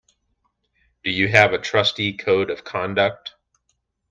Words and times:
Do 1.03 1.11
you 1.11 1.27
have 1.27 1.53
a 1.53 1.59
trustee 1.59 2.17
code 2.17 2.49
of 2.49 2.63
conduct? 2.63 3.35